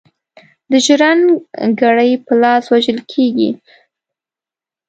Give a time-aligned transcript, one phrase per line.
[0.71, 1.25] د ژرند
[1.81, 3.51] ګړي په لاس وژل کیږي.